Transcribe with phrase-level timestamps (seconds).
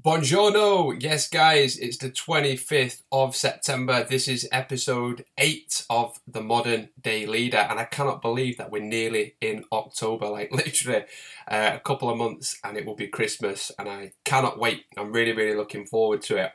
[0.00, 0.96] Buongiorno!
[1.02, 4.06] Yes, guys, it's the 25th of September.
[4.08, 8.80] This is episode 8 of The Modern Day Leader, and I cannot believe that we're
[8.80, 11.02] nearly in October like, literally
[11.50, 14.84] uh, a couple of months, and it will be Christmas, and I cannot wait.
[14.96, 16.52] I'm really, really looking forward to it.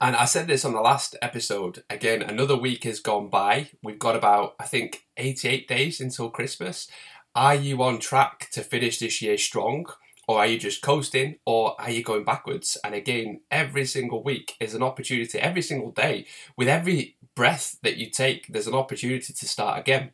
[0.00, 1.82] And I said this on the last episode.
[1.90, 3.70] Again, another week has gone by.
[3.82, 6.86] We've got about, I think, 88 days until Christmas.
[7.34, 9.86] Are you on track to finish this year strong?
[10.26, 11.36] Or are you just coasting?
[11.44, 12.76] Or are you going backwards?
[12.82, 17.96] And again every single week is an opportunity every single day with every breath that
[17.96, 20.12] you take there's an opportunity to start again.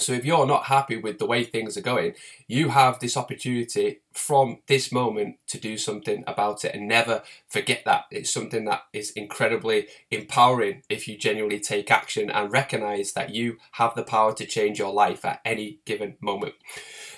[0.00, 2.14] So if you're not happy with the way things are going
[2.46, 7.82] you have this opportunity from this moment to do something about it and never forget
[7.84, 8.04] that.
[8.12, 13.56] It's something that is incredibly empowering if you genuinely take action and recognize that you
[13.72, 16.54] have the power to change your life at any given moment.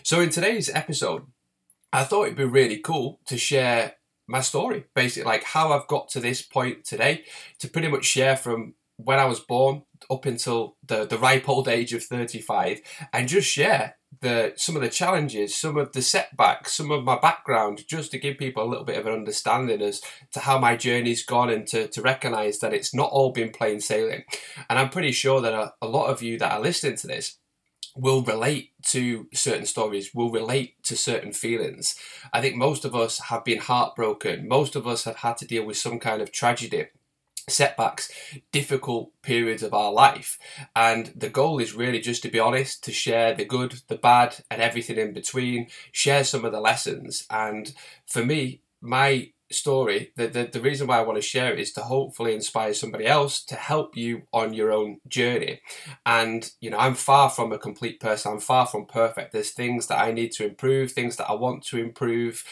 [0.03, 1.27] So in today's episode
[1.93, 3.95] I thought it'd be really cool to share
[4.29, 7.25] my story, basically, like how I've got to this point today,
[7.59, 11.69] to pretty much share from when I was born up until the, the ripe old
[11.69, 12.81] age of 35
[13.13, 17.19] and just share the some of the challenges, some of the setbacks, some of my
[17.19, 20.01] background, just to give people a little bit of an understanding as
[20.33, 23.81] to how my journey's gone and to, to recognize that it's not all been plain
[23.81, 24.25] sailing.
[24.69, 27.39] And I'm pretty sure that a, a lot of you that are listening to this
[27.97, 31.97] will relate to certain stories, will relate to certain feelings.
[32.33, 34.49] I think most of us have been heartbroken.
[34.49, 36.87] Most of us have had to deal with some kind of tragedy,
[37.49, 38.11] setbacks,
[38.53, 40.39] difficult periods of our life.
[40.75, 44.37] And the goal is really just to be honest, to share the good, the bad,
[44.51, 47.27] and everything in between, share some of the lessons.
[47.31, 47.73] And
[48.07, 51.73] for me, my story, the, the, the reason why I want to share it is
[51.73, 55.61] to hopefully inspire somebody else to help you on your own journey.
[56.07, 59.33] And, you know, I'm far from a complete person, I'm far from perfect.
[59.33, 62.45] There's things that I need to improve, things that I want to improve,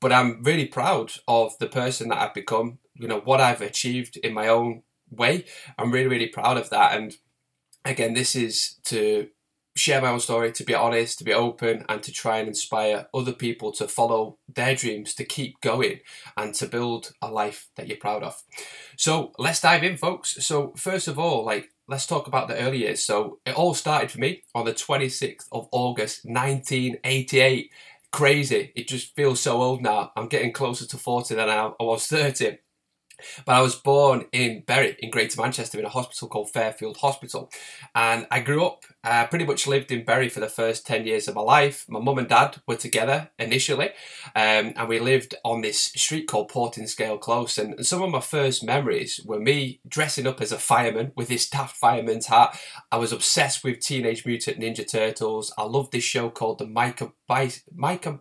[0.00, 4.16] but I'm really proud of the person that I've become, you know, what I've achieved
[4.16, 5.44] in my own way.
[5.78, 6.96] I'm really, really proud of that.
[6.96, 7.16] And
[7.84, 9.28] again, this is to
[9.78, 13.06] share my own story, to be honest, to be open, and to try and inspire
[13.14, 16.00] other people to follow their dreams, to keep going,
[16.36, 18.42] and to build a life that you're proud of.
[18.96, 20.44] So let's dive in, folks.
[20.44, 23.04] So, first of all, like, let's talk about the early years.
[23.04, 27.70] So, it all started for me on the 26th of August, 1988.
[28.10, 28.72] Crazy.
[28.74, 30.12] It just feels so old now.
[30.16, 32.58] I'm getting closer to 40 than I was 30.
[33.44, 37.50] But I was born in Bury, in Greater Manchester, in a hospital called Fairfield Hospital.
[37.94, 41.28] And I grew up, uh, pretty much lived in Bury for the first 10 years
[41.28, 41.84] of my life.
[41.88, 43.90] My mum and dad were together initially,
[44.34, 47.58] um, and we lived on this street called Portinscale Close.
[47.58, 51.48] And some of my first memories were me dressing up as a fireman with this
[51.48, 52.58] daft fireman's hat.
[52.90, 55.52] I was obsessed with Teenage Mutant Ninja Turtles.
[55.58, 57.12] I loved this show called the Micah,
[57.74, 58.20] Micah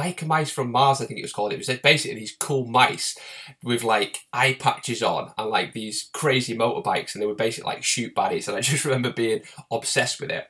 [0.00, 1.52] biker mice from Mars, I think it was called.
[1.52, 3.16] It was basically these cool mice
[3.62, 7.84] with like eye patches on and like these crazy motorbikes, and they were basically like
[7.84, 8.48] shoot baddies.
[8.48, 10.46] And I just remember being obsessed with it.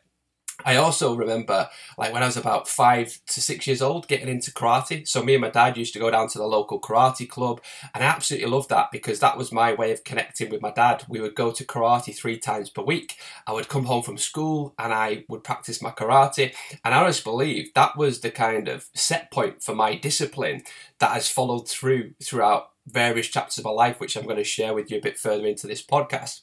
[0.65, 4.50] I also remember, like when I was about five to six years old, getting into
[4.50, 5.06] karate.
[5.06, 7.60] So me and my dad used to go down to the local karate club,
[7.94, 11.04] and I absolutely loved that because that was my way of connecting with my dad.
[11.09, 13.16] We would go to karate three times per week.
[13.47, 16.54] I would come home from school and I would practice my karate,
[16.84, 20.62] and I always believe that was the kind of set point for my discipline
[20.99, 24.75] that has followed through throughout various chapters of my life, which I'm going to share
[24.75, 26.41] with you a bit further into this podcast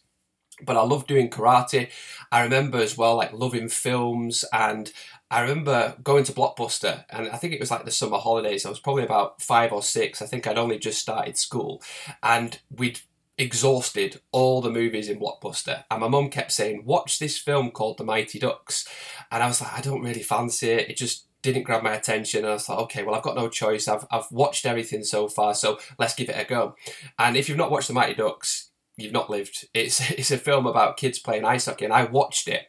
[0.63, 1.89] but I love doing karate.
[2.31, 4.91] I remember as well, like loving films, and
[5.29, 8.65] I remember going to Blockbuster, and I think it was like the summer holidays.
[8.65, 10.21] I was probably about five or six.
[10.21, 11.81] I think I'd only just started school,
[12.23, 13.01] and we'd
[13.37, 15.83] exhausted all the movies in Blockbuster.
[15.91, 18.87] And my mum kept saying, Watch this film called The Mighty Ducks.
[19.31, 20.89] And I was like, I don't really fancy it.
[20.89, 22.39] It just didn't grab my attention.
[22.39, 23.87] And I was like, okay, well, I've got no choice.
[23.87, 26.75] I've, I've watched everything so far, so let's give it a go.
[27.19, 28.66] And if you've not watched The Mighty Ducks,
[28.97, 29.67] you've not lived.
[29.73, 32.63] It's it's a film about kids playing ice hockey, and I watched it,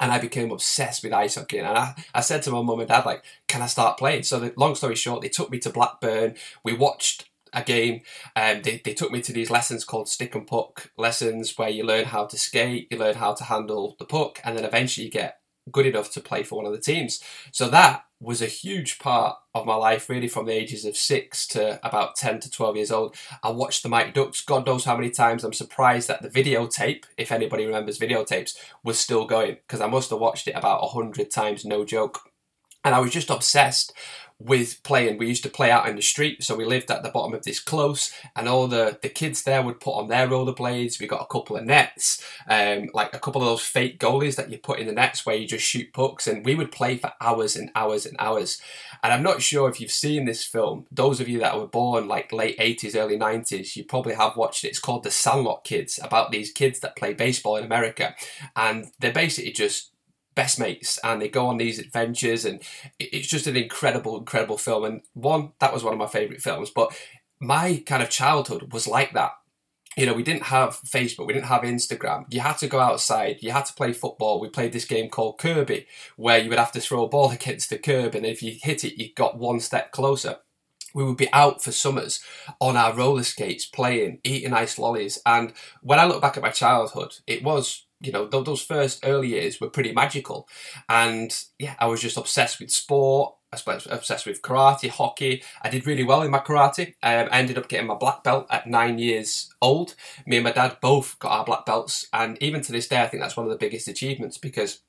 [0.00, 1.58] and I became obsessed with ice hockey.
[1.58, 4.24] And I, I said to my mum and dad, like, can I start playing?
[4.24, 6.34] So the, long story short, they took me to Blackburn.
[6.64, 8.00] We watched a game
[8.34, 11.68] and um, they, they took me to these lessons called stick and puck lessons where
[11.68, 15.04] you learn how to skate you learn how to handle the puck and then eventually
[15.04, 17.22] you get good enough to play for one of the teams
[17.52, 21.46] so that was a huge part of my life, really, from the ages of six
[21.48, 23.16] to about 10 to 12 years old.
[23.42, 25.42] I watched the Mighty Ducks, God knows how many times.
[25.42, 30.10] I'm surprised that the videotape, if anybody remembers videotapes, was still going because I must
[30.10, 32.20] have watched it about 100 times, no joke.
[32.84, 33.92] And I was just obsessed
[34.44, 35.18] with playing.
[35.18, 37.44] We used to play out in the street, so we lived at the bottom of
[37.44, 41.00] this close, and all the, the kids there would put on their rollerblades.
[41.00, 44.50] We got a couple of nets, um, like a couple of those fake goalies that
[44.50, 47.12] you put in the nets where you just shoot pucks, and we would play for
[47.20, 48.60] hours and hours and hours.
[49.02, 50.86] And I'm not sure if you've seen this film.
[50.90, 54.64] Those of you that were born like late 80s, early 90s, you probably have watched
[54.64, 54.68] it.
[54.68, 58.14] It's called The Sandlot Kids, about these kids that play baseball in America,
[58.56, 59.91] and they're basically just
[60.34, 62.62] best mates and they go on these adventures and
[62.98, 64.84] it's just an incredible incredible film.
[64.84, 66.96] And one that was one of my favorite films but
[67.40, 69.32] my kind of childhood was like that.
[69.96, 72.24] You know we didn't have facebook we didn't have instagram.
[72.30, 74.40] You had to go outside you had to play football.
[74.40, 75.86] We played this game called kirby
[76.16, 78.84] where you would have to throw a ball against the curb and if you hit
[78.84, 80.38] it you got one step closer.
[80.94, 82.20] We would be out for summers
[82.60, 85.18] on our roller skates playing eating ice lollies.
[85.26, 85.52] And
[85.82, 89.60] when i look back at my childhood it was you know, those first early years
[89.60, 90.48] were pretty magical.
[90.88, 93.34] And yeah, I was just obsessed with sport.
[93.52, 95.42] I was obsessed with karate, hockey.
[95.60, 96.94] I did really well in my karate.
[97.02, 99.94] Um, I ended up getting my black belt at nine years old.
[100.26, 102.08] Me and my dad both got our black belts.
[102.14, 104.80] And even to this day, I think that's one of the biggest achievements because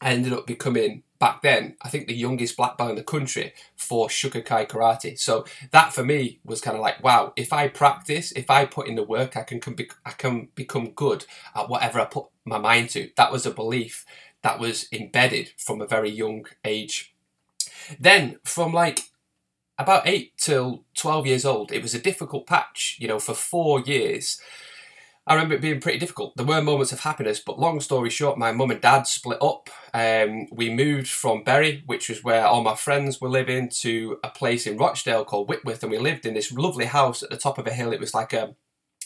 [0.00, 3.54] I ended up becoming back then, I think the youngest black belt in the country
[3.76, 5.18] for Shukokai karate.
[5.18, 8.88] So that for me was kind of like, wow, if I practice, if I put
[8.88, 11.24] in the work, I can, can be, I can become good
[11.54, 13.10] at whatever I put my mind to.
[13.16, 14.04] That was a belief
[14.42, 17.14] that was embedded from a very young age.
[17.98, 19.00] Then from like
[19.78, 23.80] about eight till 12 years old, it was a difficult patch, you know, for four
[23.80, 24.40] years.
[25.26, 26.36] I remember it being pretty difficult.
[26.36, 29.70] There were moments of happiness, but long story short, my mum and dad split up.
[29.94, 34.28] Um, we moved from Bury, which was where all my friends were living, to a
[34.28, 37.56] place in Rochdale called Whitworth, and we lived in this lovely house at the top
[37.56, 37.92] of a hill.
[37.92, 38.54] It was like a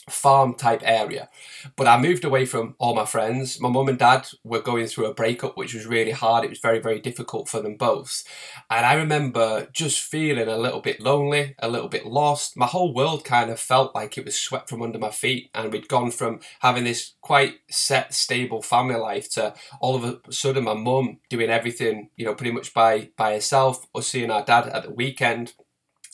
[0.09, 1.29] farm type area.
[1.77, 3.61] But I moved away from all my friends.
[3.61, 6.45] My mum and dad were going through a breakup, which was really hard.
[6.45, 8.25] It was very, very difficult for them both.
[8.71, 12.57] And I remember just feeling a little bit lonely, a little bit lost.
[12.57, 15.51] My whole world kind of felt like it was swept from under my feet.
[15.55, 20.33] And we'd gone from having this quite set, stable family life to all of a
[20.33, 24.45] sudden my mum doing everything, you know, pretty much by, by herself, or seeing our
[24.45, 25.55] dad at the weekend.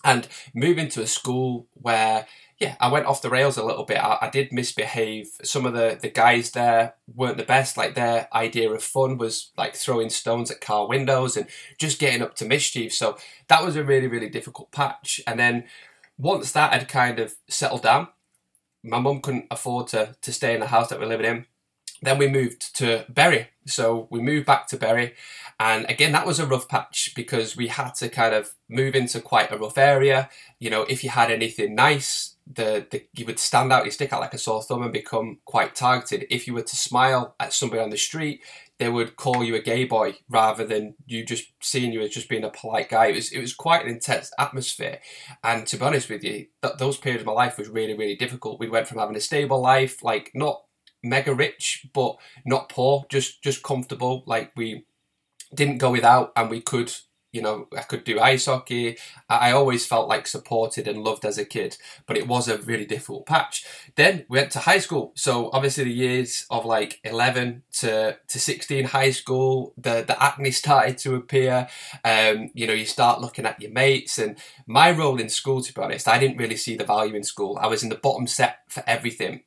[0.06, 2.26] And moving to a school where
[2.58, 3.98] yeah, I went off the rails a little bit.
[3.98, 5.28] I, I, did misbehave.
[5.42, 7.76] Some of the, the guys there weren't the best.
[7.76, 11.48] Like their idea of fun was like throwing stones at car windows and
[11.78, 12.92] just getting up to mischief.
[12.92, 13.18] So
[13.48, 15.20] that was a really, really difficult patch.
[15.26, 15.64] And then
[16.16, 18.08] once that had kind of settled down,
[18.84, 21.46] my mum couldn't afford to, to stay in the house that we're living in.
[22.02, 23.48] Then we moved to Bury.
[23.66, 25.14] So we moved back to Bury.
[25.58, 29.20] And again, that was a rough patch because we had to kind of move into
[29.20, 30.28] quite a rough area.
[30.58, 34.12] You know, if you had anything nice, the, the you would stand out, you stick
[34.12, 36.26] out like a sore thumb and become quite targeted.
[36.30, 38.42] If you were to smile at somebody on the street,
[38.78, 42.28] they would call you a gay boy rather than you just seeing you as just
[42.28, 43.06] being a polite guy.
[43.06, 44.98] It was it was quite an intense atmosphere,
[45.42, 48.16] and to be honest with you, th- those periods of my life was really really
[48.16, 48.60] difficult.
[48.60, 50.62] We went from having a stable life, like not
[51.02, 54.22] mega rich but not poor, just just comfortable.
[54.26, 54.84] Like we
[55.54, 56.92] didn't go without, and we could
[57.34, 58.96] you know, I could do ice hockey.
[59.28, 61.76] I always felt like supported and loved as a kid,
[62.06, 63.66] but it was a really difficult patch.
[63.96, 65.12] Then we went to high school.
[65.16, 70.50] So obviously the years of like 11 to, to 16 high school, the, the acne
[70.52, 71.66] started to appear.
[72.04, 74.38] Um, you know, you start looking at your mates and
[74.68, 77.58] my role in school, to be honest, I didn't really see the value in school.
[77.60, 79.42] I was in the bottom set for everything.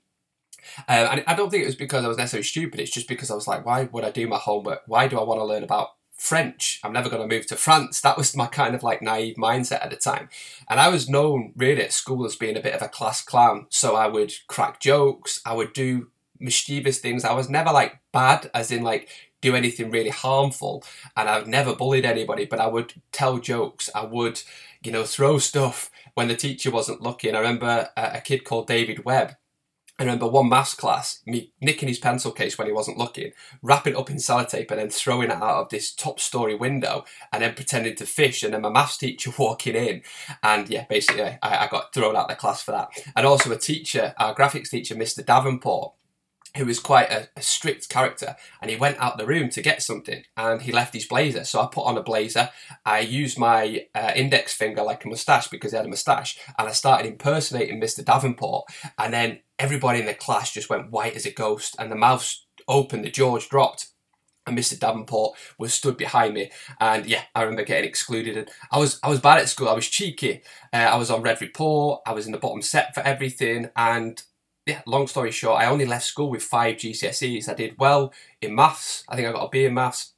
[0.88, 2.82] Uh, and I don't think it was because I was necessarily stupid.
[2.82, 4.82] It's just because I was like, why would I do my homework?
[4.88, 6.80] Why do I want to learn about French.
[6.84, 8.02] I'm never going to move to France.
[8.02, 10.30] That was my kind of like naive mindset at the time.
[10.70, 13.68] And I was known really at school as being a bit of a class clown.
[13.70, 16.08] So I would crack jokes, I would do
[16.40, 17.24] mischievous things.
[17.24, 19.10] I was never like bad, as in like
[19.42, 20.84] do anything really harmful.
[21.16, 23.90] And I've never bullied anybody, but I would tell jokes.
[23.94, 24.42] I would,
[24.84, 27.36] you know, throw stuff when the teacher wasn't looking.
[27.36, 29.36] I remember a, a kid called David Webb
[30.00, 33.32] I remember one maths class, me nicking his pencil case when he wasn't looking,
[33.64, 37.04] wrapping it up in sellotape and then throwing it out of this top story window
[37.34, 40.04] and then pretending to fish and then my maths teacher walking in
[40.44, 42.90] and yeah, basically I, I got thrown out of the class for that.
[43.16, 45.26] And also a teacher, our graphics teacher, Mr.
[45.26, 45.94] Davenport,
[46.58, 49.82] who was quite a, a, strict character, and he went out the room to get
[49.82, 51.44] something, and he left his blazer.
[51.44, 52.50] So I put on a blazer.
[52.86, 56.68] I used my uh, index finger like a moustache because he had a moustache, and
[56.68, 58.04] I started impersonating Mr.
[58.04, 58.66] Davenport.
[58.98, 62.34] And then everybody in the class just went white as a ghost, and the mouth
[62.68, 63.88] opened, the jaws dropped.
[64.46, 64.80] And Mr.
[64.80, 66.50] Davenport was stood behind me,
[66.80, 68.38] and yeah, I remember getting excluded.
[68.38, 69.68] And I was I was bad at school.
[69.68, 70.42] I was cheeky.
[70.72, 72.02] Uh, I was on red report.
[72.08, 74.24] I was in the bottom set for everything, and
[74.68, 77.48] yeah, long story short, I only left school with five GCSEs.
[77.48, 79.04] I did well in maths.
[79.08, 80.14] I think I got a B in maths.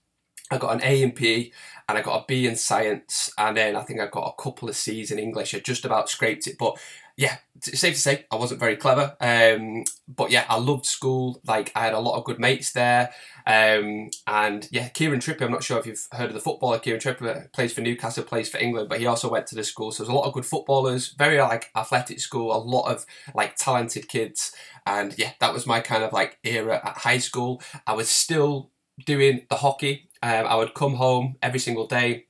[0.52, 1.52] I got an A in PE,
[1.88, 4.68] and I got a B in science, and then I think I got a couple
[4.68, 5.54] of C's in English.
[5.54, 6.80] I just about scraped it, but
[7.20, 9.18] yeah, it's safe to say I wasn't very clever.
[9.20, 11.42] Um, but yeah, I loved school.
[11.46, 13.12] Like I had a lot of good mates there.
[13.46, 16.80] Um, and yeah, Kieran Trippier, I'm not sure if you've heard of the footballer.
[16.80, 19.92] Kieran Trippier plays for Newcastle, plays for England, but he also went to the school.
[19.92, 23.58] So there's a lot of good footballers, very like athletic school, a lot of like
[23.58, 24.54] talented kids.
[24.86, 27.62] And yeah, that was my kind of like era at high school.
[27.86, 28.72] I was still
[29.06, 30.08] doing the hockey.
[30.24, 32.28] Um, I would come home every single day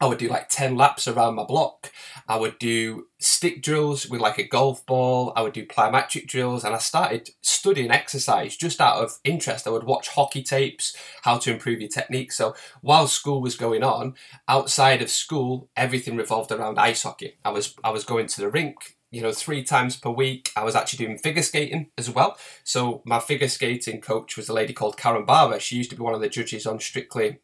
[0.00, 1.90] I would do like 10 laps around my block.
[2.28, 5.32] I would do stick drills with like a golf ball.
[5.34, 6.62] I would do plyometric drills.
[6.64, 9.66] And I started studying exercise just out of interest.
[9.66, 12.30] I would watch hockey tapes, how to improve your technique.
[12.30, 14.14] So while school was going on,
[14.46, 17.38] outside of school, everything revolved around ice hockey.
[17.44, 20.52] I was, I was going to the rink, you know, three times per week.
[20.54, 22.36] I was actually doing figure skating as well.
[22.62, 25.58] So my figure skating coach was a lady called Karen Barber.
[25.58, 27.38] She used to be one of the judges on Strictly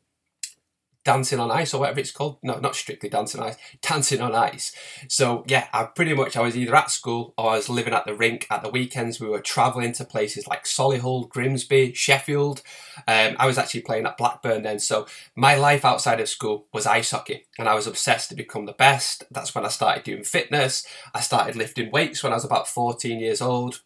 [1.05, 2.39] dancing on ice or whatever it's called.
[2.43, 4.75] No, not strictly dancing on ice, dancing on ice.
[5.09, 8.07] So yeah, I pretty much I was either at school or I was living at
[8.07, 8.47] the rink.
[8.51, 12.63] At the weekends, we were travelling to places like Solihull, Grimsby, Sheffield.
[13.07, 14.79] Um, I was actually playing at Blackburn then.
[14.79, 15.07] So
[15.37, 18.73] my life outside of school was ice hockey, and I was obsessed to become the
[18.73, 19.25] best.
[19.31, 20.87] That's when I started doing fitness.
[21.15, 23.81] I started lifting weights when I was about 14 years old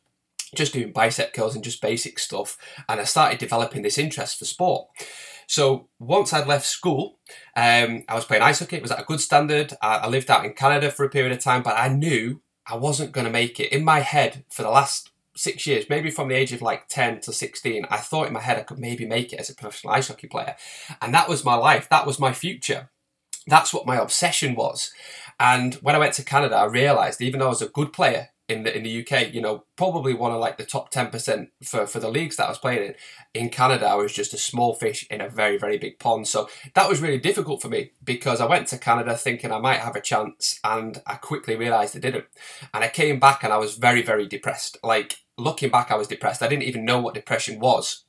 [0.54, 2.56] just doing bicep curls and just basic stuff.
[2.88, 4.88] And I started developing this interest for sport.
[5.48, 7.18] So once I'd left school,
[7.56, 8.76] um, I was playing ice hockey.
[8.76, 9.72] It was at a good standard.
[9.80, 12.76] I, I lived out in Canada for a period of time, but I knew I
[12.76, 13.72] wasn't going to make it.
[13.72, 17.22] In my head, for the last six years, maybe from the age of like 10
[17.22, 19.94] to 16, I thought in my head I could maybe make it as a professional
[19.94, 20.54] ice hockey player.
[21.00, 21.88] And that was my life.
[21.88, 22.90] That was my future.
[23.46, 24.92] That's what my obsession was.
[25.40, 28.28] And when I went to Canada, I realized even though I was a good player
[28.48, 31.50] in the in the UK, you know, probably one of like the top ten percent
[31.62, 32.94] for for the leagues that I was playing in.
[33.34, 36.26] In Canada, I was just a small fish in a very very big pond.
[36.26, 39.80] So that was really difficult for me because I went to Canada thinking I might
[39.80, 42.26] have a chance, and I quickly realised I didn't.
[42.72, 44.78] And I came back and I was very very depressed.
[44.82, 46.42] Like looking back, I was depressed.
[46.42, 48.04] I didn't even know what depression was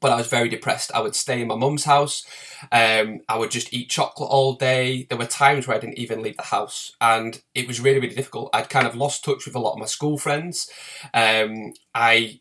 [0.00, 0.90] but I was very depressed.
[0.94, 2.24] I would stay in my mum's house.
[2.72, 5.06] Um, I would just eat chocolate all day.
[5.08, 8.14] There were times where I didn't even leave the house, and it was really, really
[8.14, 8.50] difficult.
[8.52, 10.70] I'd kind of lost touch with a lot of my school friends.
[11.14, 12.38] Um, I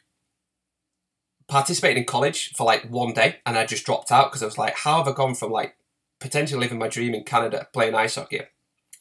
[1.48, 4.58] participated in college for like one day, and I just dropped out because I was
[4.58, 5.76] like, "How have I gone from like
[6.20, 8.42] potentially living my dream in Canada, playing ice hockey,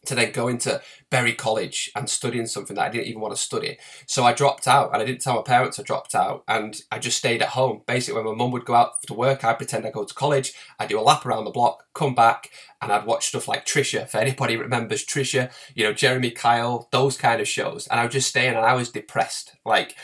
[0.06, 0.80] to then go into
[1.10, 3.78] Bury College and studying something that I didn't even want to study.
[4.06, 6.98] So I dropped out and I didn't tell my parents I dropped out and I
[6.98, 7.82] just stayed at home.
[7.86, 10.52] Basically, when my mum would go out to work, I'd pretend I go to college,
[10.78, 12.50] I'd do a lap around the block, come back,
[12.82, 14.02] and I'd watch stuff like Trisha.
[14.02, 17.86] If anybody remembers Trisha, you know, Jeremy Kyle, those kind of shows.
[17.86, 19.56] And I would just stay in and I was depressed.
[19.64, 19.96] Like,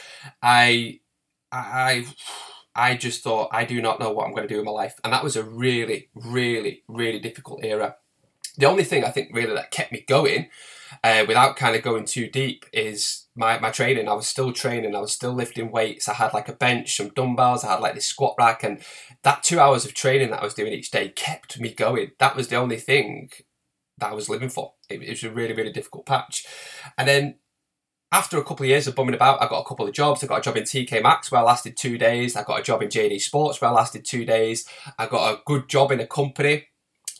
[0.42, 1.00] I,
[1.52, 2.07] I,
[2.75, 4.95] I just thought, I do not know what I'm going to do in my life.
[5.02, 7.97] And that was a really, really, really difficult era
[8.57, 10.49] the only thing I think really that kept me going
[11.04, 14.09] uh, without kind of going too deep is my, my training.
[14.09, 16.09] I was still training, I was still lifting weights.
[16.09, 18.83] I had like a bench, some dumbbells, I had like this squat rack, and
[19.23, 22.12] that two hours of training that I was doing each day kept me going.
[22.19, 23.30] That was the only thing
[23.99, 24.75] that I was living for.
[24.88, 26.47] It, it was a really, really difficult patch.
[26.99, 27.37] And then
[28.12, 30.25] after a couple of years of bumming about, I got a couple of jobs.
[30.25, 32.35] I got a job in TK Maxx where I lasted two days.
[32.35, 34.66] I got a job in JD Sports where I lasted two days.
[34.99, 36.66] I got a good job in a company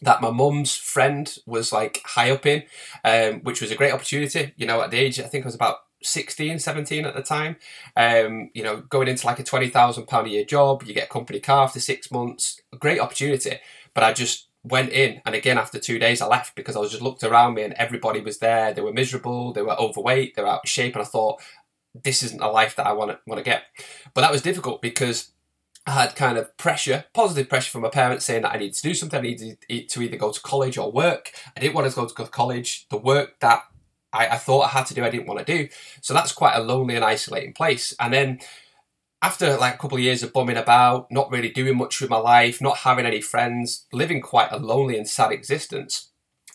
[0.03, 2.63] that my mum's friend was like high up in,
[3.05, 4.53] um, which was a great opportunity.
[4.57, 7.57] You know, at the age, I think I was about 16, 17 at the time.
[7.97, 11.41] Um, you know, going into like a £20,000 a year job, you get a company
[11.41, 13.59] car after six months, a great opportunity.
[13.95, 16.91] But I just went in and again after two days I left because I was
[16.91, 18.73] just looked around me and everybody was there.
[18.73, 21.41] They were miserable, they were overweight, they were out of shape, and I thought,
[22.05, 23.65] this isn't a life that I want to want to get.
[24.15, 25.33] But that was difficult because
[25.87, 28.83] I had kind of pressure, positive pressure from my parents saying that I needed to
[28.83, 29.19] do something.
[29.19, 31.33] I needed to either go to college or work.
[31.57, 32.87] I didn't want to go to college.
[32.91, 33.63] The work that
[34.13, 35.69] I, I thought I had to do, I didn't want to do.
[36.03, 37.95] So that's quite a lonely and isolating place.
[37.99, 38.41] And then
[39.23, 42.19] after like a couple of years of bumming about, not really doing much with my
[42.19, 46.10] life, not having any friends, living quite a lonely and sad existence,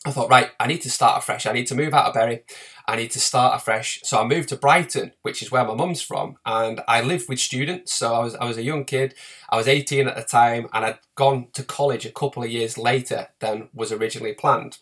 [0.06, 1.48] I thought, right, I need to start afresh.
[1.48, 2.44] I need to move out of Bury.
[2.88, 4.02] I need to start afresh.
[4.04, 7.40] So I moved to Brighton, which is where my mum's from, and I lived with
[7.40, 7.94] students.
[7.96, 9.16] So I was I was a young kid.
[9.50, 12.78] I was 18 at the time, and I'd gone to college a couple of years
[12.78, 14.78] later than was originally planned.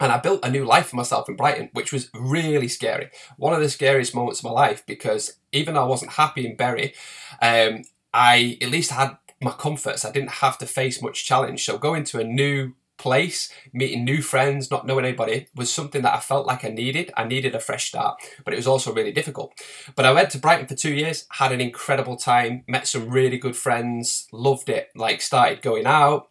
[0.00, 3.10] And I built a new life for myself in Brighton, which was really scary.
[3.36, 6.56] One of the scariest moments of my life because even though I wasn't happy in
[6.56, 6.92] Bury,
[7.40, 10.04] um, I at least had my comforts.
[10.04, 11.64] I didn't have to face much challenge.
[11.64, 16.14] So going to a new place, meeting new friends, not knowing anybody, was something that
[16.14, 17.12] I felt like I needed.
[17.16, 19.52] I needed a fresh start, but it was also really difficult.
[19.94, 23.38] But I went to Brighton for two years, had an incredible time, met some really
[23.38, 26.28] good friends, loved it, like started going out,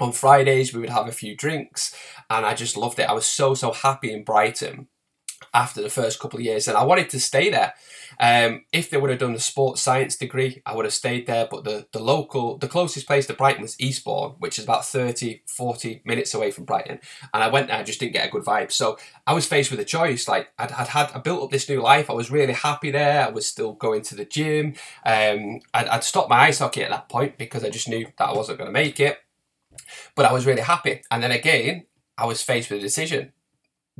[0.00, 1.94] On Fridays, we would have a few drinks,
[2.28, 3.08] and I just loved it.
[3.08, 4.88] I was so, so happy in Brighton
[5.52, 7.74] after the first couple of years, and I wanted to stay there.
[8.20, 11.48] Um, if they would have done a sports science degree, I would have stayed there.
[11.50, 15.42] But the, the local, the closest place to Brighton was Eastbourne, which is about 30,
[15.46, 17.00] 40 minutes away from Brighton.
[17.32, 18.72] And I went there, I just didn't get a good vibe.
[18.72, 20.28] So I was faced with a choice.
[20.28, 22.10] Like I'd, I'd had, I built up this new life.
[22.10, 23.26] I was really happy there.
[23.26, 24.74] I was still going to the gym.
[25.04, 28.28] Um, I'd, I'd stopped my ice hockey at that point because I just knew that
[28.28, 29.18] I wasn't going to make it.
[30.14, 31.02] But I was really happy.
[31.10, 31.86] And then again,
[32.18, 33.32] I was faced with a decision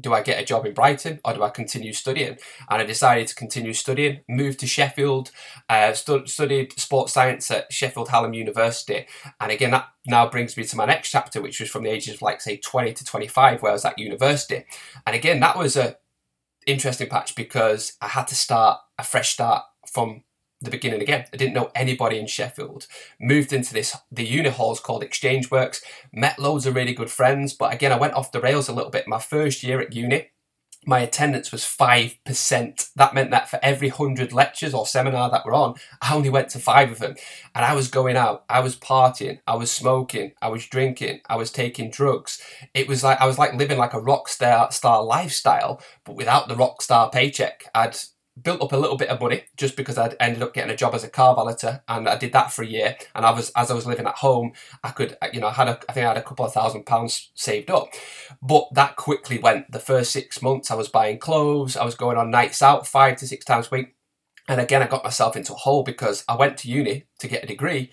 [0.00, 2.38] do I get a job in Brighton or do I continue studying?
[2.70, 5.30] And I decided to continue studying, moved to Sheffield,
[5.68, 9.06] uh, stu- studied sports science at Sheffield Hallam University.
[9.40, 12.14] And again, that now brings me to my next chapter, which was from the ages
[12.14, 14.64] of like, say, 20 to 25, where I was at university.
[15.06, 15.96] And again, that was a
[16.66, 20.22] interesting patch because I had to start a fresh start from
[20.64, 21.26] the beginning again.
[21.32, 22.86] I didn't know anybody in Sheffield.
[23.20, 25.82] Moved into this the unit halls called Exchange Works.
[26.12, 28.90] Met loads of really good friends, but again I went off the rails a little
[28.90, 29.08] bit.
[29.08, 30.28] My first year at uni,
[30.84, 32.88] my attendance was five percent.
[32.96, 36.48] That meant that for every hundred lectures or seminar that were on, I only went
[36.50, 37.14] to five of them.
[37.54, 41.36] And I was going out, I was partying, I was smoking, I was drinking, I
[41.36, 42.40] was taking drugs.
[42.74, 46.48] It was like I was like living like a rock star star lifestyle, but without
[46.48, 47.70] the rock star paycheck.
[47.74, 47.96] I'd
[48.40, 50.94] built up a little bit of money just because I'd ended up getting a job
[50.94, 52.96] as a car valeter and I did that for a year.
[53.14, 55.68] And I was as I was living at home I could you know I had
[55.68, 57.88] a, I think I had a couple of thousand pounds saved up.
[58.40, 59.70] But that quickly went.
[59.70, 63.16] The first 6 months I was buying clothes I was going on nights out 5
[63.16, 63.94] to 6 times a week.
[64.48, 67.44] And again I got myself into a hole because I went to uni to get
[67.44, 67.90] a degree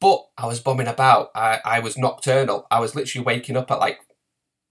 [0.00, 1.30] but I was bumming about.
[1.34, 2.66] I, I was nocturnal.
[2.70, 3.98] I was literally waking up at like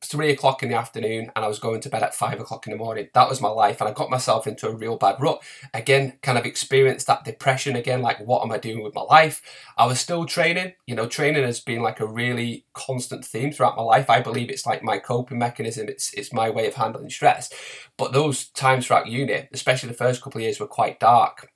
[0.06, 2.72] three o'clock in the afternoon and I was going to bed at five o'clock in
[2.72, 3.10] the morning.
[3.14, 3.80] That was my life.
[3.82, 5.44] And I got myself into a real bad rut.
[5.74, 9.42] Again, kind of experienced that depression again, like what am I doing with my life?
[9.78, 10.74] I was still training.
[10.86, 14.10] You know, training has been like a really constant theme throughout my life.
[14.10, 15.90] I believe it's like my coping mechanism.
[15.90, 17.52] It's it's my way of handling stress.
[17.98, 21.52] But those times throughout uni, especially the first couple of years, were quite dark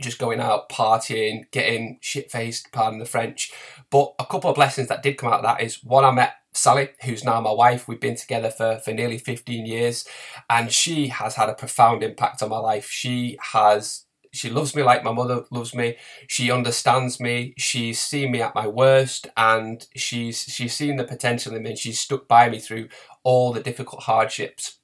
[0.00, 3.52] just going out, partying, getting shit faced, pardon the French.
[3.90, 6.34] But a couple of blessings that did come out of that is one, I met
[6.52, 7.86] Sally, who's now my wife.
[7.86, 10.04] We've been together for, for nearly 15 years,
[10.48, 12.88] and she has had a profound impact on my life.
[12.90, 15.96] She has she loves me like my mother loves me.
[16.28, 17.52] She understands me.
[17.58, 21.70] She's seen me at my worst, and she's she's seen the potential in me.
[21.70, 22.88] And she's stuck by me through
[23.24, 24.78] all the difficult hardships.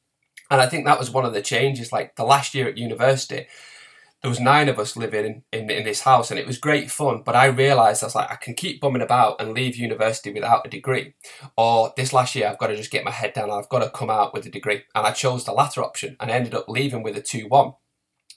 [0.51, 1.93] And I think that was one of the changes.
[1.93, 3.47] Like the last year at university,
[4.27, 6.91] there was nine of us living in, in, in, this house and it was great
[6.91, 10.33] fun but i realized i was like i can keep bumming about and leave university
[10.33, 11.15] without a degree
[11.57, 13.85] or this last year i've got to just get my head down and i've got
[13.85, 16.69] to come out with a degree and i chose the latter option and ended up
[16.69, 17.77] leaving with a 2-1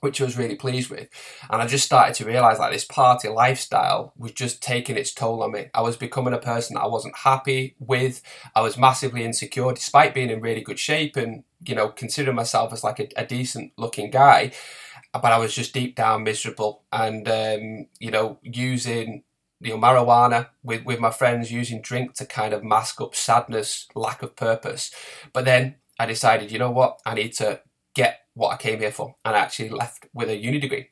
[0.02, 1.10] which I was really pleased with.
[1.50, 5.44] And I just started to realize like this party lifestyle was just taking its toll
[5.44, 5.66] on me.
[5.74, 8.22] I was becoming a person that I wasn't happy with.
[8.56, 12.72] I was massively insecure despite being in really good shape and, you know, considering myself
[12.72, 14.54] as like a, a decent looking guy
[15.14, 19.24] but I was just deep down miserable, and um, you know, using
[19.62, 23.88] you know marijuana with with my friends, using drink to kind of mask up sadness,
[23.96, 24.92] lack of purpose.
[25.34, 27.62] But then I decided, you know what, I need to
[27.96, 30.90] get what I came here for, and I actually left with a uni degree.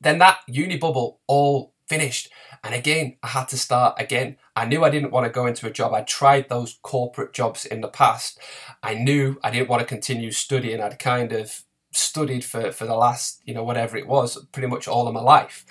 [0.00, 2.30] Then that uni bubble all finished.
[2.64, 4.36] And again, I had to start again.
[4.54, 5.94] I knew I didn't want to go into a job.
[5.94, 8.38] I tried those corporate jobs in the past.
[8.82, 10.80] I knew I didn't want to continue studying.
[10.80, 11.62] I'd kind of
[11.96, 15.20] studied for, for the last, you know, whatever it was, pretty much all of my
[15.20, 15.64] life.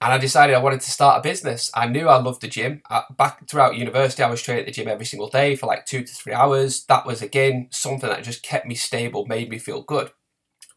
[0.00, 1.70] And I decided I wanted to start a business.
[1.74, 2.82] I knew I loved the gym.
[2.90, 5.86] I, back throughout university, I was training at the gym every single day for like
[5.86, 6.84] two to three hours.
[6.84, 10.10] That was, again, something that just kept me stable, made me feel good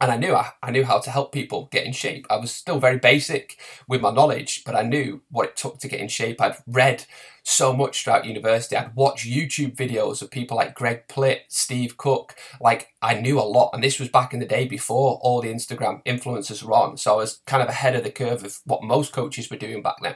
[0.01, 2.25] and I knew I, I knew how to help people get in shape.
[2.29, 5.87] I was still very basic with my knowledge, but I knew what it took to
[5.87, 6.39] get in shape.
[6.39, 7.05] I'd read
[7.43, 8.77] so much throughout university.
[8.77, 12.35] I'd watched YouTube videos of people like Greg Plitt, Steve Cook.
[12.61, 15.53] Like I knew a lot, and this was back in the day before all the
[15.53, 16.97] Instagram influencers were on.
[16.97, 19.81] So I was kind of ahead of the curve of what most coaches were doing
[19.81, 20.15] back then.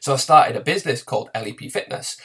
[0.00, 2.16] So I started a business called LEP Fitness.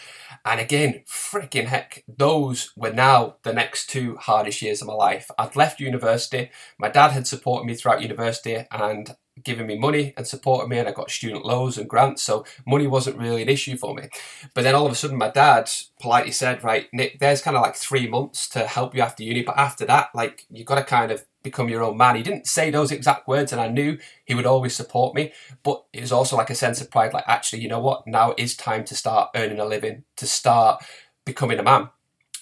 [0.45, 5.29] And again, freaking heck, those were now the next two hardest years of my life.
[5.37, 6.49] I'd left university.
[6.79, 10.87] My dad had supported me throughout university and given me money and supporting me, and
[10.87, 14.09] I got student loans and grants, so money wasn't really an issue for me.
[14.53, 17.63] But then all of a sudden, my dad politely said, "Right, Nick, there's kind of
[17.63, 20.83] like three months to help you after uni, but after that, like you've got to
[20.83, 23.97] kind of become your own man." He didn't say those exact words, and I knew
[24.25, 27.25] he would always support me, but it was also like a sense of pride, like
[27.27, 28.07] actually, you know what?
[28.07, 30.83] Now it is time to start earning a living, to start
[31.25, 31.89] becoming a man.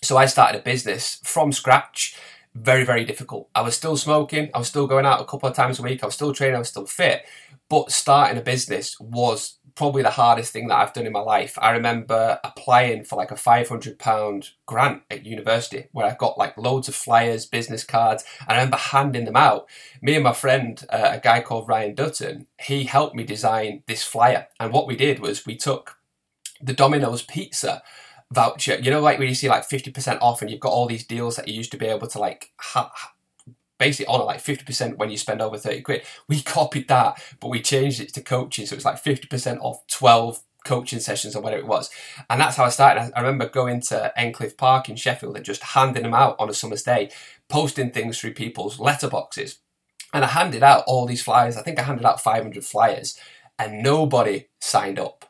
[0.02, 2.16] So I started a business from scratch
[2.56, 3.50] very, very difficult.
[3.54, 6.04] I was still smoking, I was still going out a couple of times a week,
[6.04, 7.26] I was still training, I was still fit,
[7.70, 11.58] but starting a business was probably the hardest thing that I've done in my life.
[11.62, 16.90] I remember applying for like a £500 grant at university where I got like loads
[16.90, 19.70] of flyers, business cards, and I remember handing them out.
[20.02, 24.04] Me and my friend, uh, a guy called Ryan Dutton, he helped me design this
[24.04, 24.48] flyer.
[24.60, 25.98] And what we did was we took
[26.62, 27.82] the Domino's pizza
[28.32, 31.06] voucher, you know, like when you see like 50% off and you've got all these
[31.06, 32.92] deals that you used to be able to like ha-
[33.80, 36.04] basically on like 50% when you spend over 30 quid.
[36.28, 38.66] We copied that, but we changed it to coaching.
[38.66, 41.90] So it's like 50% off 12 coaching sessions or whatever it was.
[42.30, 43.12] And that's how I started.
[43.16, 46.54] I remember going to Endcliffe Park in Sheffield and just handing them out on a
[46.54, 47.10] summer's day,
[47.48, 49.58] posting things through people's letterboxes.
[50.14, 51.56] And I handed out all these flyers.
[51.56, 53.18] I think I handed out 500 flyers
[53.58, 55.29] and nobody signed up.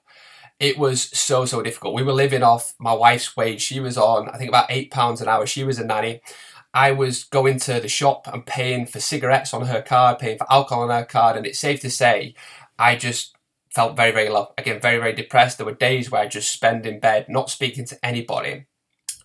[0.59, 1.95] It was so, so difficult.
[1.95, 3.61] We were living off my wife's wage.
[3.61, 5.45] She was on, I think, about £8 an hour.
[5.45, 6.21] She was a nanny.
[6.73, 10.51] I was going to the shop and paying for cigarettes on her card, paying for
[10.51, 12.35] alcohol on her card, and it's safe to say
[12.77, 13.35] I just
[13.73, 14.53] felt very, very low.
[14.57, 15.57] Again, very, very depressed.
[15.57, 18.65] There were days where I just spend in bed, not speaking to anybody,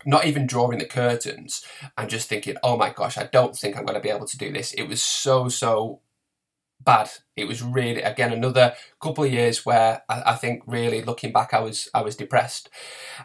[0.07, 1.65] not even drawing the curtains,
[1.99, 4.39] and just thinking, oh my gosh, I don't think I'm going to be able to
[4.39, 4.73] do this.
[4.73, 6.01] It was so, so
[6.85, 7.11] bad.
[7.37, 11.55] It was really again another couple of years where I, I think really looking back,
[11.55, 12.69] I was I was depressed.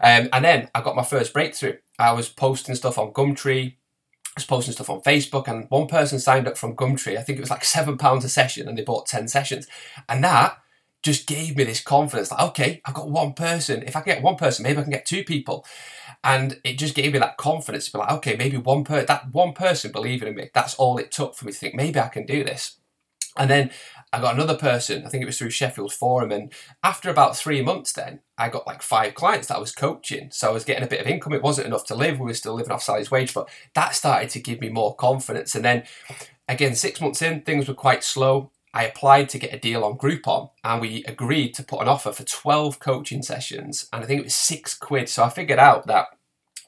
[0.01, 1.77] Um, and then I got my first breakthrough.
[1.97, 6.19] I was posting stuff on Gumtree, I was posting stuff on Facebook, and one person
[6.19, 7.17] signed up from Gumtree.
[7.17, 9.67] I think it was like seven pounds a session, and they bought ten sessions,
[10.07, 10.57] and that
[11.01, 12.31] just gave me this confidence.
[12.31, 13.83] Like, okay, I've got one person.
[13.83, 15.65] If I can get one person, maybe I can get two people,
[16.23, 19.31] and it just gave me that confidence to be like, okay, maybe one per that
[19.33, 20.49] one person believing in me.
[20.53, 22.78] That's all it took for me to think maybe I can do this.
[23.37, 23.71] And then
[24.11, 26.51] I got another person, I think it was through Sheffield Forum, and
[26.83, 30.29] after about three months, then I got like five clients that I was coaching.
[30.31, 31.33] So I was getting a bit of income.
[31.33, 32.19] It wasn't enough to live.
[32.19, 35.53] We were still living off Sally's wage, but that started to give me more confidence.
[35.53, 35.83] And then
[36.47, 38.51] again, six months in, things were quite slow.
[38.73, 42.11] I applied to get a deal on Groupon and we agreed to put an offer
[42.11, 43.87] for 12 coaching sessions.
[43.91, 45.09] And I think it was six quid.
[45.09, 46.07] So I figured out that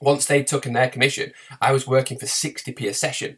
[0.01, 3.37] once they took in their commission, I was working for 60p a session.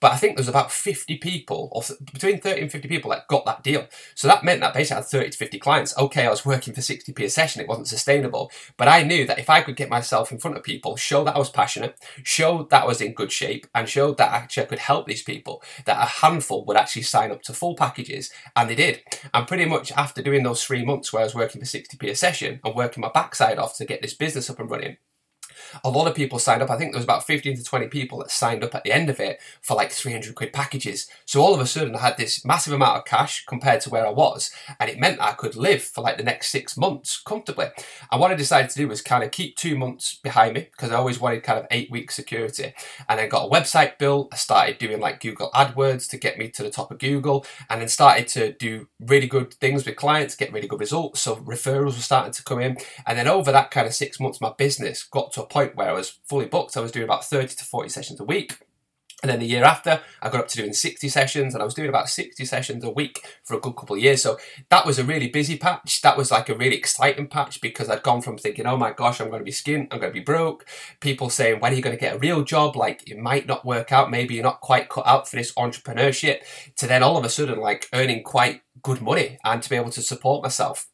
[0.00, 3.28] But I think there was about 50 people, or between 30 and 50 people that
[3.28, 3.86] got that deal.
[4.14, 5.98] So that meant that basically I had 30 to 50 clients.
[5.98, 8.50] Okay, I was working for 60p a session, it wasn't sustainable.
[8.76, 11.34] But I knew that if I could get myself in front of people, show that
[11.34, 14.66] I was passionate, show that I was in good shape, and show that actually I
[14.66, 18.30] could help these people, that a handful would actually sign up to full packages.
[18.54, 19.02] And they did.
[19.32, 22.14] And pretty much after doing those three months where I was working for 60p a
[22.14, 24.96] session and working my backside off to get this business up and running,
[25.82, 26.70] a lot of people signed up.
[26.70, 29.10] I think there was about 15 to 20 people that signed up at the end
[29.10, 31.08] of it for like 300 quid packages.
[31.24, 34.06] So all of a sudden I had this massive amount of cash compared to where
[34.06, 34.50] I was.
[34.78, 37.68] And it meant I could live for like the next six months comfortably.
[38.12, 40.90] And what I decided to do was kind of keep two months behind me because
[40.90, 42.74] I always wanted kind of eight week security.
[43.08, 44.28] And I got a website built.
[44.32, 47.80] I started doing like Google AdWords to get me to the top of Google and
[47.80, 51.20] then started to do really good things with clients, get really good results.
[51.22, 52.76] So referrals were starting to come in.
[53.06, 55.76] And then over that kind of six months, my business got to a point point
[55.76, 56.76] where I was fully booked.
[56.76, 58.58] I was doing about 30 to 40 sessions a week.
[59.22, 61.72] And then the year after, I got up to doing 60 sessions, and I was
[61.72, 64.20] doing about 60 sessions a week for a good couple of years.
[64.20, 64.36] So
[64.68, 66.02] that was a really busy patch.
[66.02, 69.22] That was like a really exciting patch because I'd gone from thinking, oh my gosh,
[69.22, 70.66] I'm going to be skint, I'm going to be broke.
[71.00, 72.76] People saying, when are you going to get a real job?
[72.76, 74.10] Like, it might not work out.
[74.10, 76.40] Maybe you're not quite cut out for this entrepreneurship.
[76.76, 79.90] To then all of a sudden, like, earning quite good money and to be able
[79.92, 80.88] to support myself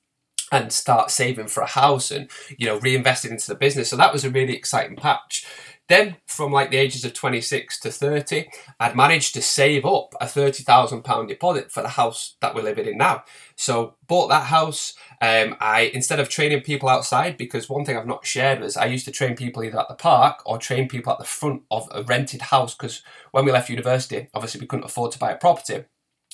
[0.52, 3.90] and start saving for a house and you know reinvesting into the business.
[3.90, 5.46] So that was a really exciting patch.
[5.90, 8.46] Then from like the ages of 26 to 30
[8.78, 12.86] i'd managed to save up a 30,000 pound deposit for the house that we're living
[12.86, 13.24] in now.
[13.56, 14.94] So bought that house.
[15.20, 18.86] Um, i instead of training people outside because one thing i've not shared was i
[18.86, 21.86] used to train people either at the park or train people at the front of
[21.92, 25.36] a rented house because when we left university obviously we couldn't afford to buy a
[25.36, 25.84] property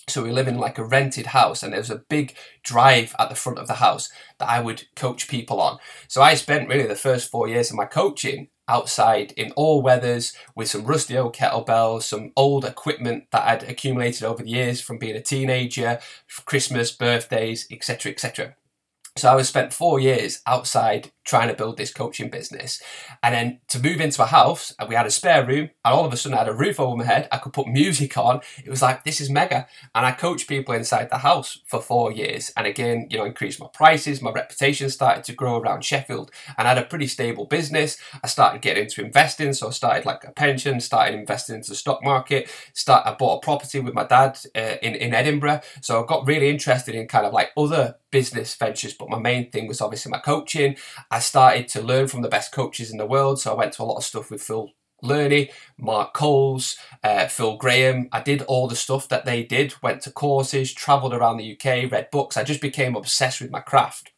[0.09, 3.35] so we live in like a rented house, and there's a big drive at the
[3.35, 5.79] front of the house that I would coach people on.
[6.07, 10.33] So I spent really the first four years of my coaching outside in all weathers
[10.55, 14.99] with some rusty old kettlebells, some old equipment that I'd accumulated over the years from
[14.99, 15.99] being a teenager,
[16.45, 18.55] Christmas, birthdays, etc., etc.
[19.17, 22.81] So I was spent four years outside trying to build this coaching business.
[23.23, 26.07] And then to move into a house, and we had a spare room, and all
[26.07, 27.29] of a sudden I had a roof over my head.
[27.31, 28.41] I could put music on.
[28.65, 29.67] It was like, this is mega.
[29.95, 32.53] And I coached people inside the house for four years.
[32.57, 34.23] And again, you know, increased my prices.
[34.23, 36.31] My reputation started to grow around Sheffield.
[36.57, 37.99] And I had a pretty stable business.
[38.23, 39.53] I started getting into investing.
[39.53, 42.49] So I started like a pension, started investing into the stock market.
[42.73, 45.61] Start, I bought a property with my dad uh, in, in Edinburgh.
[45.81, 48.95] So I got really interested in kind of like other business ventures.
[48.95, 50.77] But my main thing was obviously my coaching.
[51.11, 53.41] I started to learn from the best coaches in the world.
[53.41, 54.71] So I went to a lot of stuff with Phil
[55.03, 58.09] Learney, Mark Coles, uh, Phil Graham.
[58.13, 61.91] I did all the stuff that they did, went to courses, travelled around the UK,
[61.91, 62.37] read books.
[62.37, 64.13] I just became obsessed with my craft.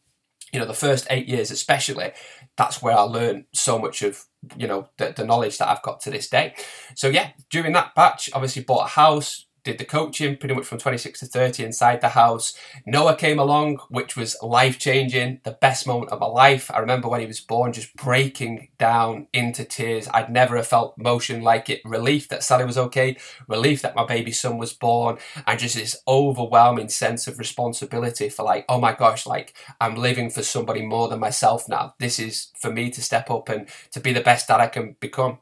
[0.52, 2.12] You know, the first eight years especially,
[2.56, 4.24] that's where I learned so much of,
[4.56, 6.54] you know, the, the knowledge that I've got to this day.
[6.94, 10.78] So yeah, during that batch, obviously bought a house, did the coaching pretty much from
[10.78, 12.54] 26 to 30 inside the house.
[12.86, 16.70] Noah came along, which was life changing, the best moment of my life.
[16.70, 20.08] I remember when he was born, just breaking down into tears.
[20.14, 21.82] I'd never have felt motion like it.
[21.84, 26.00] Relief that Sally was okay, relief that my baby son was born, and just this
[26.08, 31.08] overwhelming sense of responsibility for like, oh my gosh, like I'm living for somebody more
[31.08, 31.94] than myself now.
[31.98, 34.96] This is for me to step up and to be the best dad I can
[34.98, 35.40] become.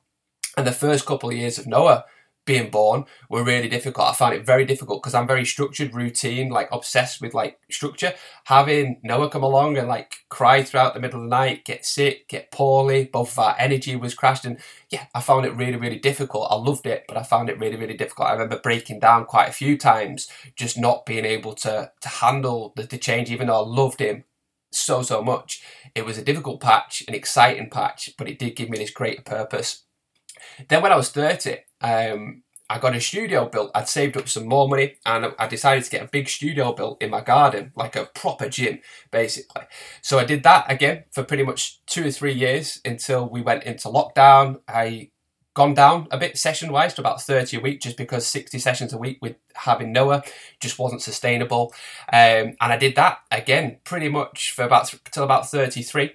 [0.56, 2.06] And the first couple of years of Noah,
[2.46, 4.08] being born were really difficult.
[4.08, 8.14] I found it very difficult because I'm very structured, routine, like obsessed with like structure.
[8.44, 12.28] Having Noah come along and like cry throughout the middle of the night, get sick,
[12.28, 14.44] get poorly, both of our energy was crashed.
[14.44, 16.48] And yeah, I found it really, really difficult.
[16.50, 18.28] I loved it, but I found it really, really difficult.
[18.28, 22.72] I remember breaking down quite a few times, just not being able to to handle
[22.76, 24.24] the, the change, even though I loved him
[24.70, 25.62] so, so much.
[25.94, 29.22] It was a difficult patch, an exciting patch, but it did give me this greater
[29.22, 29.84] purpose.
[30.68, 33.70] Then when I was 30, um, I got a studio built.
[33.74, 37.00] I'd saved up some more money and I decided to get a big studio built
[37.00, 38.80] in my garden, like a proper gym,
[39.12, 39.62] basically.
[40.02, 43.62] So I did that again for pretty much two or three years until we went
[43.64, 44.60] into lockdown.
[44.66, 45.10] I
[45.54, 48.92] gone down a bit session wise to about 30 a week just because 60 sessions
[48.92, 50.22] a week with having Noah
[50.60, 51.72] just wasn't sustainable.
[52.12, 56.12] Um, and I did that again pretty much for about till about 33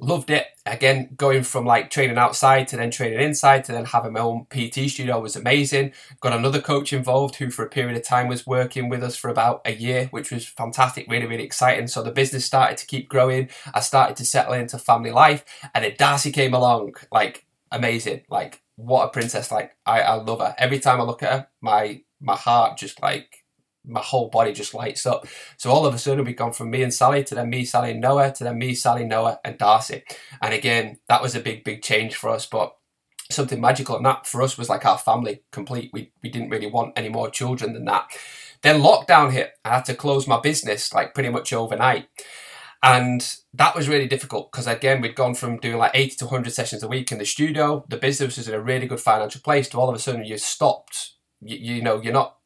[0.00, 0.46] loved it.
[0.66, 4.46] Again, going from like training outside to then training inside to then having my own
[4.50, 5.92] PT studio was amazing.
[6.20, 9.28] Got another coach involved who, for a period of time, was working with us for
[9.28, 11.86] about a year, which was fantastic, really, really exciting.
[11.86, 13.50] So the business started to keep growing.
[13.72, 18.62] I started to settle into family life, and then Darcy came along, like amazing, like
[18.76, 19.52] what a princess!
[19.52, 20.54] Like I, I love her.
[20.58, 23.43] Every time I look at her, my my heart just like
[23.86, 25.26] my whole body just lights up.
[25.56, 27.94] So all of a sudden we've gone from me and Sally to then me, Sally,
[27.94, 30.02] Noah to then me, Sally, Noah, and Darcy.
[30.40, 32.46] And again, that was a big, big change for us.
[32.46, 32.74] But
[33.30, 35.90] something magical and that for us was like our family complete.
[35.92, 38.08] We we didn't really want any more children than that.
[38.62, 39.52] Then lockdown hit.
[39.64, 42.08] I had to close my business like pretty much overnight.
[42.82, 46.52] And that was really difficult because again, we'd gone from doing like 80 to 100
[46.52, 47.84] sessions a week in the studio.
[47.88, 50.36] The business was in a really good financial place to all of a sudden you
[50.36, 51.12] stopped.
[51.40, 52.36] You, you know, you're not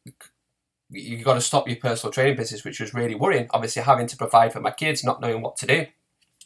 [0.90, 3.46] you got to stop your personal training business, which was really worrying.
[3.51, 5.87] Obviously, having to provide for my kids, not knowing what to do.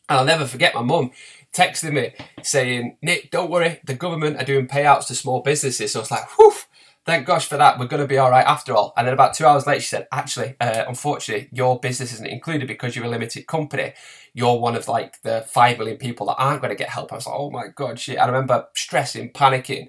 [0.09, 1.12] And I'll never forget my mum
[1.52, 5.92] texting me saying, Nick, don't worry, the government are doing payouts to small businesses.
[5.92, 6.55] So I was like, whew,
[7.05, 7.79] thank gosh for that.
[7.79, 8.93] We're going to be all right after all.
[8.97, 12.69] And then about two hours later, she said, actually, uh, unfortunately, your business isn't included
[12.69, 13.93] because you're a limited company.
[14.35, 17.12] You're one of like the five million people that aren't going to get help.
[17.12, 18.19] I was like, oh my God, shit.
[18.19, 19.88] I remember stressing, panicking,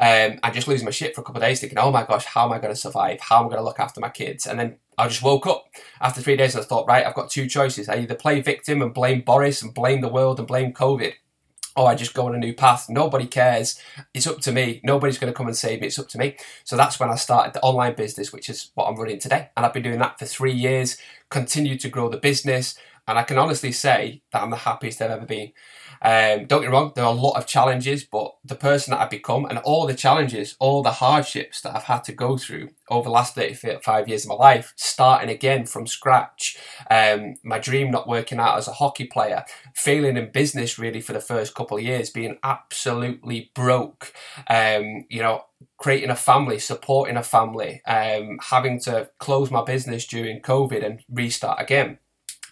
[0.00, 2.24] um, and just losing my shit for a couple of days thinking, oh my gosh,
[2.24, 3.20] how am I going to survive?
[3.20, 4.46] How am I going to look after my kids?
[4.46, 5.66] And then I just woke up
[6.00, 7.88] after three days and I thought, right, I've got two choices.
[7.88, 11.14] I either play victim and blame Boris and blame the world and blame COVID
[11.76, 12.86] oh, I just go on a new path.
[12.88, 13.80] Nobody cares.
[14.12, 14.80] It's up to me.
[14.84, 15.88] Nobody's going to come and save me.
[15.88, 16.36] It's up to me.
[16.64, 19.50] So that's when I started the online business, which is what I'm running today.
[19.56, 20.96] And I've been doing that for three years,
[21.30, 22.78] continued to grow the business.
[23.06, 25.52] And I can honestly say that I'm the happiest I've ever been.
[26.00, 29.10] Um, don't get wrong, there are a lot of challenges, but the person that I've
[29.10, 33.04] become and all the challenges, all the hardships that I've had to go through over
[33.04, 36.58] the last 35 years of my life, starting again from scratch,
[36.90, 41.14] um, my dream not working out as a hockey player, failing in business really for
[41.14, 44.12] the first couple of years, being absolutely broke,
[44.48, 45.44] um, you know,
[45.78, 51.00] creating a family, supporting a family, um, having to close my business during COVID and
[51.08, 51.98] restart again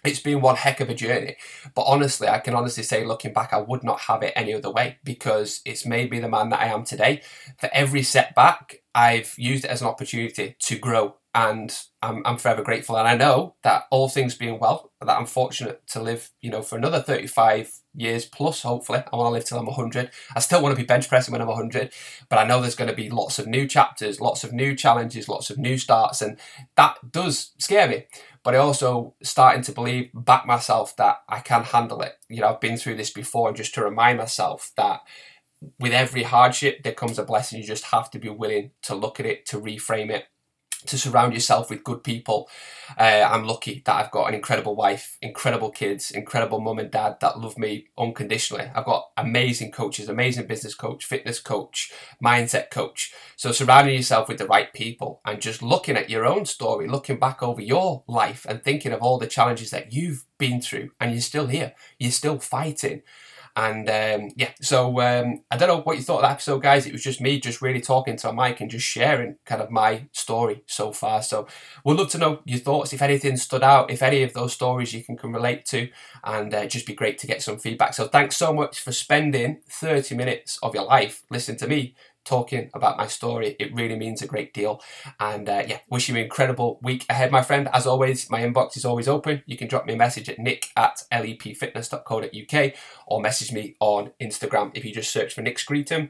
[0.03, 1.37] it's been one heck of a journey.
[1.75, 4.71] But honestly, I can honestly say, looking back, I would not have it any other
[4.71, 7.21] way because it's made me the man that I am today.
[7.57, 12.61] For every setback, I've used it as an opportunity to grow and I'm, I'm forever
[12.61, 12.95] grateful.
[12.95, 16.61] And I know that all things being well, that I'm fortunate to live, you know,
[16.61, 18.99] for another 35 years plus, hopefully.
[18.99, 20.11] I want to live till I'm 100.
[20.35, 21.91] I still want to be bench pressing when I'm 100,
[22.29, 25.27] but I know there's going to be lots of new chapters, lots of new challenges,
[25.27, 26.37] lots of new starts, and
[26.75, 28.05] that does scare me
[28.43, 32.13] but I also starting to believe back myself that I can handle it.
[32.29, 35.01] You know, I've been through this before, just to remind myself that
[35.79, 37.59] with every hardship there comes a blessing.
[37.61, 40.25] You just have to be willing to look at it, to reframe it,
[40.87, 42.49] to surround yourself with good people.
[42.97, 47.17] Uh, I'm lucky that I've got an incredible wife, incredible kids, incredible mum and dad
[47.21, 48.69] that love me unconditionally.
[48.75, 51.91] I've got amazing coaches, amazing business coach, fitness coach,
[52.23, 53.13] mindset coach.
[53.35, 57.19] So surrounding yourself with the right people and just looking at your own story, looking
[57.19, 61.11] back over your life and thinking of all the challenges that you've been through and
[61.11, 63.01] you're still here, you're still fighting.
[63.55, 66.87] And um, yeah, so um, I don't know what you thought of that episode, guys.
[66.87, 69.69] It was just me, just really talking to a mic and just sharing kind of
[69.69, 71.21] my story so far.
[71.21, 71.47] So
[71.85, 72.93] we'd love to know your thoughts.
[72.93, 75.89] If anything stood out, if any of those stories you can, can relate to,
[76.23, 77.93] and uh, just be great to get some feedback.
[77.93, 82.69] So thanks so much for spending 30 minutes of your life listening to me talking
[82.73, 83.55] about my story.
[83.59, 84.81] It really means a great deal.
[85.19, 87.69] And uh, yeah, wish you an incredible week ahead, my friend.
[87.73, 89.43] As always, my inbox is always open.
[89.45, 92.73] You can drop me a message at nick at lepfitness.co.uk
[93.07, 96.09] or message me on Instagram if you just search for Nick Screeton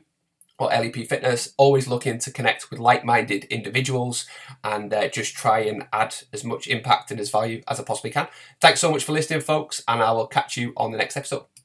[0.59, 4.25] or LEP Fitness, always looking to connect with like minded individuals
[4.63, 8.11] and uh, just try and add as much impact and as value as I possibly
[8.11, 8.27] can.
[8.61, 11.52] Thanks so much for listening, folks, and I will catch you on the next episode.